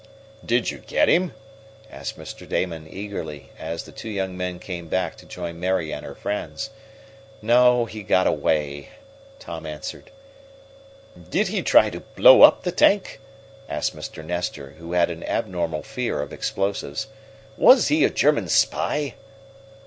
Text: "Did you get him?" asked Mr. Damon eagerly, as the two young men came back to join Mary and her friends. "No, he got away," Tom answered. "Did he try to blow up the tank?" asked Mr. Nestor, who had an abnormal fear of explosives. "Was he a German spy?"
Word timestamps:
"Did 0.43 0.71
you 0.71 0.79
get 0.79 1.09
him?" 1.09 1.33
asked 1.91 2.17
Mr. 2.17 2.49
Damon 2.49 2.87
eagerly, 2.89 3.51
as 3.59 3.83
the 3.83 3.91
two 3.91 4.09
young 4.09 4.35
men 4.35 4.57
came 4.57 4.87
back 4.87 5.15
to 5.17 5.27
join 5.27 5.59
Mary 5.59 5.93
and 5.93 6.03
her 6.03 6.15
friends. 6.15 6.71
"No, 7.39 7.85
he 7.85 8.01
got 8.01 8.25
away," 8.25 8.89
Tom 9.37 9.63
answered. 9.63 10.09
"Did 11.29 11.49
he 11.49 11.61
try 11.61 11.91
to 11.91 11.99
blow 11.99 12.41
up 12.41 12.63
the 12.63 12.71
tank?" 12.71 13.19
asked 13.69 13.95
Mr. 13.95 14.25
Nestor, 14.25 14.71
who 14.79 14.93
had 14.93 15.11
an 15.11 15.23
abnormal 15.23 15.83
fear 15.83 16.19
of 16.23 16.33
explosives. 16.33 17.05
"Was 17.55 17.89
he 17.89 18.03
a 18.03 18.09
German 18.09 18.47
spy?" 18.49 19.13